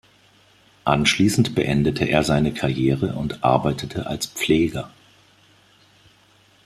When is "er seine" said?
2.05-2.51